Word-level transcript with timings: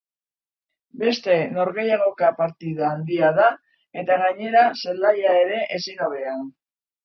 Beste 1.01 1.35
norgehiagoka 1.57 2.31
partida 2.41 2.89
handia 2.95 3.31
da 3.43 3.47
eta 4.03 4.19
gainera 4.25 4.67
zelaia 4.83 5.39
ere 5.47 5.65
ezin 5.81 6.07
hobea. 6.09 6.37